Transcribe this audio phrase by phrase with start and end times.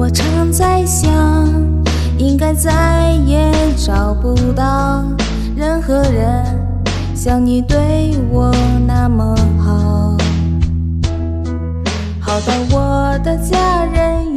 [0.00, 1.12] 我常在想，
[2.16, 5.04] 应该再也找不到
[5.54, 6.42] 任何人
[7.14, 8.50] 像你对我
[8.86, 10.16] 那么好，
[12.18, 14.29] 好到我的家人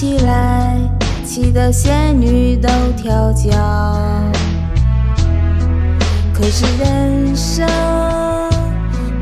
[0.00, 0.78] 起来
[1.24, 3.50] 气得仙女都跳脚。
[6.32, 7.66] 可是人生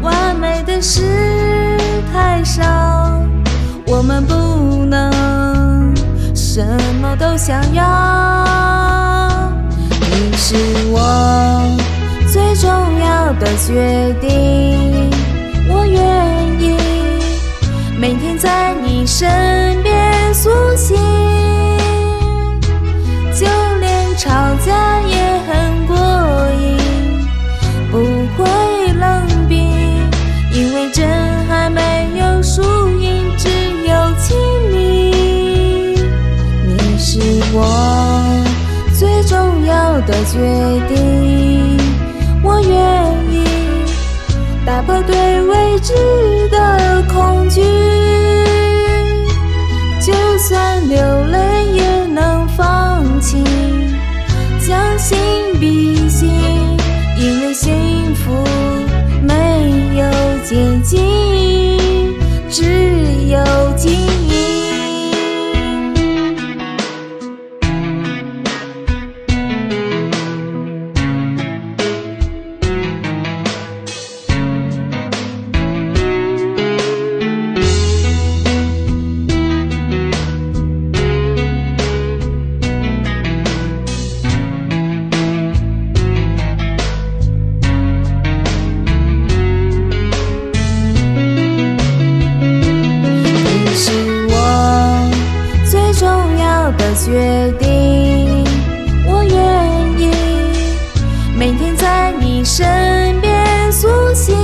[0.02, 1.78] 完美的事
[2.12, 2.62] 太少，
[3.86, 5.94] 我们不能
[6.34, 6.62] 什
[7.00, 7.82] 么都想要。
[10.10, 10.56] 你是
[10.90, 11.74] 我
[12.30, 12.70] 最重
[13.00, 15.10] 要的决定，
[15.70, 16.76] 我愿意
[17.98, 19.26] 每天在你身
[20.46, 20.96] 苏醒，
[23.34, 23.44] 就
[23.80, 24.30] 连吵
[24.64, 25.96] 架也很过
[26.62, 26.78] 瘾。
[27.90, 27.98] 不
[28.36, 28.46] 会
[28.92, 29.72] 冷冰，
[30.52, 31.04] 因为真
[31.48, 31.80] 还没
[32.16, 32.62] 有输
[33.00, 33.48] 赢，只
[33.88, 34.36] 有亲
[34.70, 35.96] 密。
[36.64, 37.18] 你是
[37.52, 37.60] 我
[38.96, 40.38] 最重要的决
[40.86, 41.76] 定，
[42.44, 42.70] 我愿
[43.32, 43.44] 意
[44.64, 45.92] 打破对未知
[46.52, 47.60] 的恐惧，
[97.06, 97.12] 决
[97.60, 98.42] 定，
[99.06, 99.32] 我愿
[99.96, 100.10] 意
[101.38, 102.66] 每天在你身
[103.20, 104.34] 边苏醒，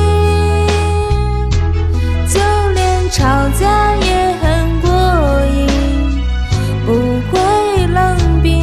[2.28, 2.38] 就
[2.72, 3.26] 连吵
[3.58, 4.88] 架也很过
[5.56, 5.66] 瘾，
[6.86, 6.92] 不
[7.32, 7.32] 会
[7.88, 8.62] 冷冰，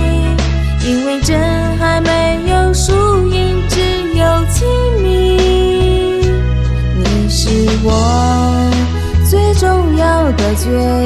[0.88, 1.38] 因为真
[1.78, 2.94] 还没有输
[3.28, 3.82] 赢，只
[4.18, 4.66] 有亲
[5.04, 5.10] 密。
[6.96, 7.50] 你是
[7.84, 7.92] 我
[9.30, 10.99] 最重要的决定，